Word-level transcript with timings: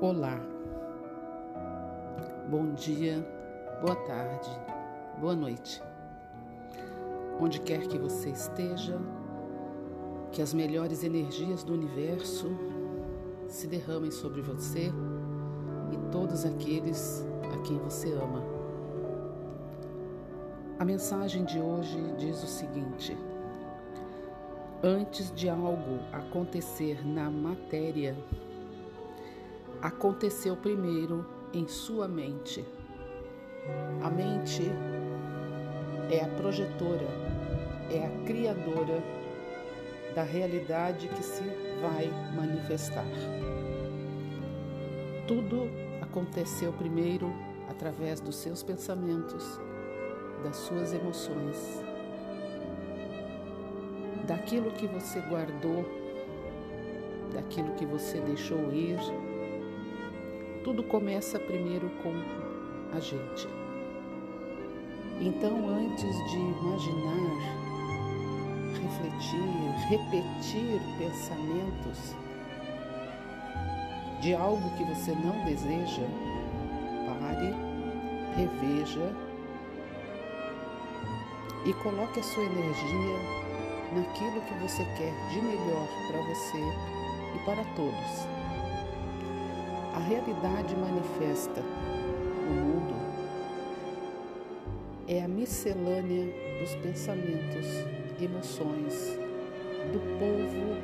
Olá, 0.00 0.40
bom 2.48 2.72
dia, 2.72 3.18
boa 3.80 3.96
tarde, 3.96 4.48
boa 5.20 5.34
noite. 5.34 5.82
Onde 7.40 7.60
quer 7.60 7.84
que 7.88 7.98
você 7.98 8.30
esteja, 8.30 8.96
que 10.30 10.40
as 10.40 10.54
melhores 10.54 11.02
energias 11.02 11.64
do 11.64 11.72
universo 11.72 12.46
se 13.48 13.66
derramem 13.66 14.12
sobre 14.12 14.40
você 14.40 14.92
e 15.90 16.12
todos 16.12 16.46
aqueles 16.46 17.26
a 17.52 17.58
quem 17.62 17.76
você 17.78 18.12
ama. 18.12 18.44
A 20.78 20.84
mensagem 20.84 21.44
de 21.44 21.58
hoje 21.58 21.98
diz 22.16 22.40
o 22.44 22.46
seguinte: 22.46 23.18
Antes 24.80 25.34
de 25.34 25.48
algo 25.48 25.98
acontecer 26.12 27.04
na 27.04 27.28
matéria, 27.28 28.16
aconteceu 29.80 30.56
primeiro 30.56 31.24
em 31.52 31.66
sua 31.68 32.08
mente. 32.08 32.64
A 34.02 34.10
mente 34.10 34.62
é 36.10 36.24
a 36.24 36.28
projetora, 36.28 37.06
é 37.90 38.06
a 38.06 38.24
criadora 38.24 39.02
da 40.14 40.22
realidade 40.22 41.08
que 41.08 41.22
se 41.22 41.42
vai 41.80 42.10
manifestar. 42.34 43.06
Tudo 45.26 45.68
aconteceu 46.00 46.72
primeiro 46.72 47.32
através 47.68 48.20
dos 48.20 48.36
seus 48.36 48.62
pensamentos, 48.62 49.60
das 50.42 50.56
suas 50.56 50.92
emoções, 50.92 51.84
daquilo 54.26 54.70
que 54.72 54.86
você 54.86 55.20
guardou, 55.20 55.84
daquilo 57.34 57.74
que 57.74 57.84
você 57.84 58.20
deixou 58.20 58.72
ir 58.72 58.98
tudo 60.68 60.82
começa 60.82 61.38
primeiro 61.38 61.88
com 62.02 62.12
a 62.94 63.00
gente. 63.00 63.48
Então, 65.18 65.66
antes 65.66 66.14
de 66.30 66.36
imaginar, 66.36 67.38
refletir, 68.74 69.40
repetir 69.88 70.78
pensamentos 70.98 72.14
de 74.20 74.34
algo 74.34 74.68
que 74.76 74.84
você 74.84 75.12
não 75.12 75.42
deseja, 75.46 76.02
pare, 77.06 77.54
reveja 78.36 79.10
e 81.64 81.72
coloque 81.82 82.20
a 82.20 82.22
sua 82.22 82.44
energia 82.44 83.16
naquilo 83.94 84.42
que 84.42 84.54
você 84.60 84.84
quer 84.98 85.14
de 85.30 85.40
melhor 85.40 85.88
para 86.10 86.20
você 86.24 86.58
e 87.34 87.38
para 87.46 87.64
todos. 87.74 88.47
A 89.94 89.98
realidade 90.00 90.76
manifesta 90.76 91.60
no 91.60 92.54
mundo 92.54 92.94
é 95.08 95.22
a 95.22 95.28
miscelânea 95.28 96.26
dos 96.60 96.74
pensamentos, 96.76 97.66
emoções 98.20 99.18
do 99.92 99.98
povo, 100.18 100.76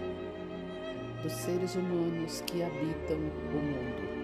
dos 1.23 1.33
seres 1.33 1.75
humanos 1.75 2.41
que 2.47 2.63
habitam 2.63 3.17
o 3.17 3.57
mundo. 3.57 4.15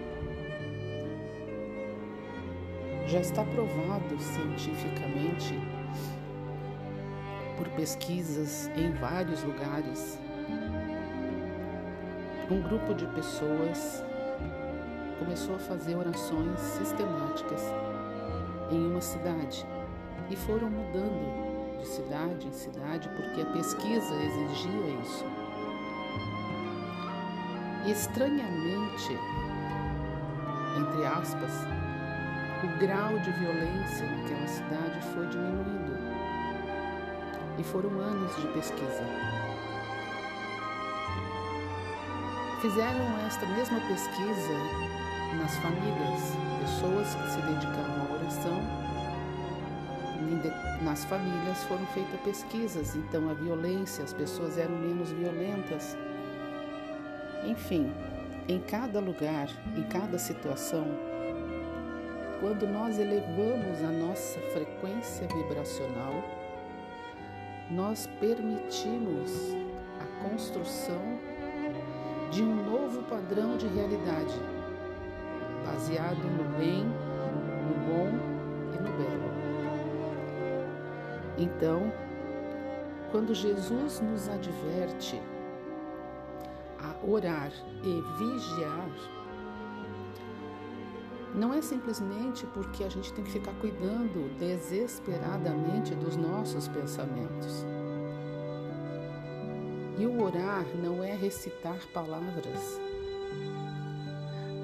Já 3.07 3.19
está 3.19 3.43
provado 3.43 4.19
cientificamente 4.19 5.59
por 7.57 7.69
pesquisas 7.69 8.69
em 8.75 8.91
vários 8.93 9.43
lugares. 9.43 10.17
Um 12.49 12.61
grupo 12.61 12.93
de 12.93 13.05
pessoas 13.07 14.03
começou 15.23 15.55
a 15.55 15.59
fazer 15.59 15.95
orações 15.95 16.59
sistemáticas 16.59 17.61
em 18.71 18.87
uma 18.87 18.99
cidade 18.99 19.63
e 20.31 20.35
foram 20.35 20.67
mudando 20.67 21.77
de 21.79 21.87
cidade 21.87 22.47
em 22.47 22.51
cidade 22.51 23.07
porque 23.09 23.41
a 23.41 23.45
pesquisa 23.53 24.15
exigia 24.15 24.99
isso. 25.03 25.25
E 27.85 27.91
estranhamente, 27.91 29.15
entre 30.79 31.05
aspas, 31.05 31.51
o 32.63 32.79
grau 32.79 33.19
de 33.19 33.31
violência 33.31 34.07
naquela 34.07 34.47
cidade 34.47 35.01
foi 35.13 35.27
diminuindo. 35.27 36.01
E 37.59 37.63
foram 37.63 37.91
anos 37.99 38.35
de 38.37 38.47
pesquisa. 38.47 39.03
Fizeram 42.59 43.27
esta 43.27 43.45
mesma 43.47 43.79
pesquisa 43.81 45.00
nas 45.51 45.57
famílias, 45.57 46.37
pessoas 46.61 47.15
que 47.15 47.29
se 47.29 47.41
dedicavam 47.41 48.07
à 48.07 48.13
oração. 48.13 48.61
Nas 50.81 51.03
famílias 51.03 51.63
foram 51.65 51.85
feitas 51.87 52.19
pesquisas, 52.21 52.95
então 52.95 53.29
a 53.29 53.33
violência, 53.33 54.03
as 54.03 54.13
pessoas 54.13 54.57
eram 54.57 54.77
menos 54.77 55.11
violentas. 55.11 55.97
Enfim, 57.45 57.91
em 58.47 58.59
cada 58.61 59.01
lugar, 59.01 59.49
em 59.75 59.83
cada 59.83 60.17
situação, 60.17 60.85
quando 62.39 62.65
nós 62.65 62.97
elevamos 62.97 63.83
a 63.83 63.91
nossa 63.91 64.39
frequência 64.53 65.27
vibracional, 65.27 66.13
nós 67.69 68.07
permitimos 68.19 69.53
a 69.99 70.29
construção 70.29 71.19
de 72.31 72.41
um 72.41 72.55
novo 72.55 73.03
padrão 73.03 73.57
de 73.57 73.67
realidade 73.67 74.60
baseado 75.65 76.17
no 76.17 76.57
bem, 76.57 76.83
no 76.83 77.75
bom 77.87 78.09
e 78.73 78.77
no 78.77 78.91
belo. 78.97 79.31
Então, 81.37 81.91
quando 83.11 83.33
Jesus 83.33 83.99
nos 83.99 84.29
adverte 84.29 85.21
a 86.79 87.05
orar 87.05 87.51
e 87.83 88.01
vigiar, 88.17 88.89
não 91.33 91.53
é 91.53 91.61
simplesmente 91.61 92.45
porque 92.47 92.83
a 92.83 92.89
gente 92.89 93.13
tem 93.13 93.23
que 93.23 93.31
ficar 93.31 93.53
cuidando 93.53 94.37
desesperadamente 94.37 95.95
dos 95.95 96.17
nossos 96.17 96.67
pensamentos. 96.67 97.65
E 99.97 100.05
o 100.05 100.21
orar 100.23 100.65
não 100.81 101.03
é 101.03 101.15
recitar 101.15 101.77
palavras, 101.93 102.79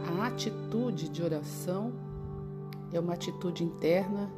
a 0.07 0.28
atitude 0.28 1.09
de 1.09 1.22
oração 1.22 1.91
é 2.94 3.00
uma 3.00 3.13
atitude 3.13 3.63
interna, 3.63 4.31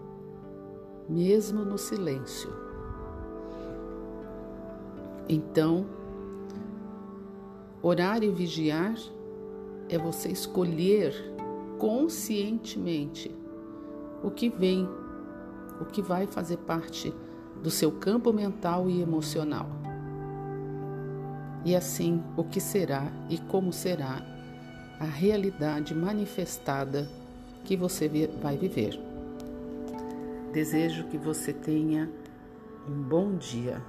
mesmo 1.07 1.63
no 1.63 1.77
silêncio. 1.77 2.49
Então, 5.27 5.85
orar 7.83 8.23
e 8.23 8.31
vigiar 8.31 8.95
é 9.87 9.97
você 9.97 10.29
escolher 10.29 11.13
conscientemente 11.77 13.35
o 14.23 14.31
que 14.31 14.49
vem, 14.49 14.89
o 15.79 15.85
que 15.85 16.01
vai 16.01 16.25
fazer 16.25 16.57
parte 16.57 17.13
do 17.61 17.69
seu 17.69 17.91
campo 17.91 18.33
mental 18.33 18.89
e 18.89 19.01
emocional. 19.01 19.67
E 21.63 21.75
assim, 21.75 22.23
o 22.35 22.43
que 22.43 22.59
será 22.59 23.11
e 23.29 23.37
como 23.37 23.71
será 23.71 24.38
a 24.99 25.05
realidade 25.05 25.95
manifestada 25.95 27.07
que 27.63 27.77
você 27.77 28.09
vai 28.41 28.57
viver. 28.57 28.99
Desejo 30.51 31.05
que 31.05 31.17
você 31.17 31.53
tenha 31.53 32.09
um 32.87 33.01
bom 33.01 33.35
dia. 33.35 33.81